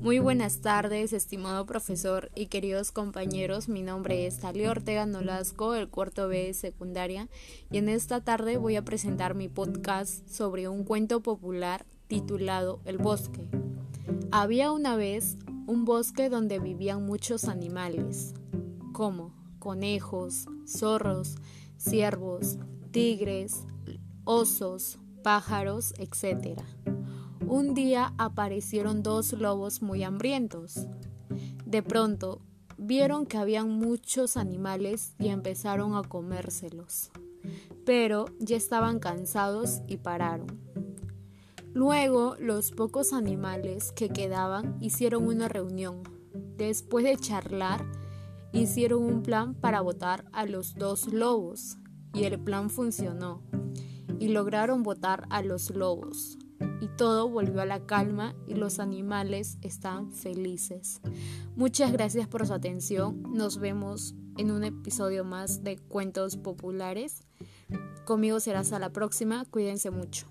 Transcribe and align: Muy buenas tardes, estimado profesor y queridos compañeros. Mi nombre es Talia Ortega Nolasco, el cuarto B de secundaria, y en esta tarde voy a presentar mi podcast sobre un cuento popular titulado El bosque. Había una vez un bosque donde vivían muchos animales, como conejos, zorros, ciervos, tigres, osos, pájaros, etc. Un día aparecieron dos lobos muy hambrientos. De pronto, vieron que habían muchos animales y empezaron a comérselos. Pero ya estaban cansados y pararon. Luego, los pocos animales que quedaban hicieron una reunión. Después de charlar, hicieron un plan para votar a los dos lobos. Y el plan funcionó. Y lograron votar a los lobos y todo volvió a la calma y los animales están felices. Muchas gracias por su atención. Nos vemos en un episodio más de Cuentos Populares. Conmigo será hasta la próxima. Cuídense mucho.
Muy 0.00 0.20
buenas 0.20 0.60
tardes, 0.60 1.12
estimado 1.12 1.66
profesor 1.66 2.30
y 2.36 2.46
queridos 2.46 2.92
compañeros. 2.92 3.68
Mi 3.68 3.82
nombre 3.82 4.26
es 4.26 4.38
Talia 4.38 4.70
Ortega 4.70 5.06
Nolasco, 5.06 5.74
el 5.74 5.88
cuarto 5.88 6.28
B 6.28 6.46
de 6.46 6.54
secundaria, 6.54 7.28
y 7.70 7.78
en 7.78 7.88
esta 7.88 8.20
tarde 8.22 8.58
voy 8.58 8.76
a 8.76 8.84
presentar 8.84 9.34
mi 9.34 9.48
podcast 9.48 10.26
sobre 10.28 10.68
un 10.68 10.84
cuento 10.84 11.20
popular 11.20 11.84
titulado 12.06 12.80
El 12.84 12.98
bosque. 12.98 13.48
Había 14.30 14.70
una 14.70 14.94
vez 14.94 15.36
un 15.66 15.84
bosque 15.84 16.28
donde 16.28 16.60
vivían 16.60 17.04
muchos 17.04 17.46
animales, 17.46 18.34
como 18.92 19.34
conejos, 19.58 20.46
zorros, 20.64 21.34
ciervos, 21.76 22.58
tigres, 22.92 23.64
osos, 24.24 25.00
pájaros, 25.24 25.92
etc. 25.98 26.60
Un 27.50 27.72
día 27.72 28.12
aparecieron 28.18 29.02
dos 29.02 29.32
lobos 29.32 29.80
muy 29.80 30.04
hambrientos. 30.04 30.86
De 31.64 31.82
pronto, 31.82 32.42
vieron 32.76 33.24
que 33.24 33.38
habían 33.38 33.70
muchos 33.70 34.36
animales 34.36 35.14
y 35.18 35.28
empezaron 35.28 35.94
a 35.96 36.02
comérselos. 36.02 37.10
Pero 37.86 38.26
ya 38.38 38.54
estaban 38.54 38.98
cansados 38.98 39.80
y 39.86 39.96
pararon. 39.96 40.60
Luego, 41.72 42.36
los 42.38 42.70
pocos 42.70 43.14
animales 43.14 43.92
que 43.92 44.10
quedaban 44.10 44.76
hicieron 44.82 45.26
una 45.26 45.48
reunión. 45.48 46.02
Después 46.58 47.06
de 47.06 47.16
charlar, 47.16 47.82
hicieron 48.52 49.02
un 49.02 49.22
plan 49.22 49.54
para 49.54 49.80
votar 49.80 50.26
a 50.32 50.44
los 50.44 50.74
dos 50.74 51.10
lobos. 51.10 51.78
Y 52.12 52.24
el 52.24 52.38
plan 52.38 52.68
funcionó. 52.68 53.40
Y 54.18 54.28
lograron 54.28 54.82
votar 54.82 55.26
a 55.30 55.40
los 55.40 55.70
lobos 55.70 56.36
y 56.80 56.88
todo 56.88 57.28
volvió 57.28 57.60
a 57.60 57.66
la 57.66 57.86
calma 57.86 58.34
y 58.46 58.54
los 58.54 58.78
animales 58.78 59.58
están 59.62 60.12
felices. 60.12 61.00
Muchas 61.56 61.92
gracias 61.92 62.28
por 62.28 62.46
su 62.46 62.54
atención. 62.54 63.22
Nos 63.32 63.58
vemos 63.58 64.14
en 64.36 64.50
un 64.50 64.64
episodio 64.64 65.24
más 65.24 65.64
de 65.64 65.78
Cuentos 65.78 66.36
Populares. 66.36 67.22
Conmigo 68.04 68.40
será 68.40 68.60
hasta 68.60 68.78
la 68.78 68.90
próxima. 68.90 69.44
Cuídense 69.50 69.90
mucho. 69.90 70.26